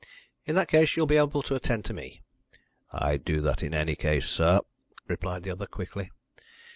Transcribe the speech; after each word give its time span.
"In 0.45 0.55
that 0.55 0.67
case 0.67 0.95
you'll 0.97 1.05
be 1.05 1.17
able 1.17 1.43
to 1.43 1.53
attend 1.53 1.85
to 1.85 1.93
me." 1.93 2.21
"I'd 2.91 3.23
do 3.23 3.39
that 3.41 3.61
in 3.61 3.75
any 3.75 3.95
case, 3.95 4.25
sir," 4.27 4.61
replied 5.07 5.43
the 5.43 5.51
other 5.51 5.67
quickly. 5.67 6.09